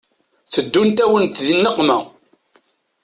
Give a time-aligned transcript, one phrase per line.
[0.53, 1.97] Teddunt-awent di nneqma.